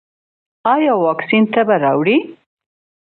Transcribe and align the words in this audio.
ایا 0.73 0.93
واکسین 1.03 1.43
تبه 1.53 1.75
راوړي؟ 1.83 2.17